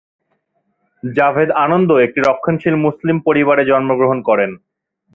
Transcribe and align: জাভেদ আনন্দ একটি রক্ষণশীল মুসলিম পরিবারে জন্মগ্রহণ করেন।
জাভেদ 1.03 1.49
আনন্দ 1.65 1.89
একটি 2.05 2.19
রক্ষণশীল 2.21 2.75
মুসলিম 2.85 3.17
পরিবারে 3.27 3.63
জন্মগ্রহণ 3.65 4.19
করেন। 4.21 4.51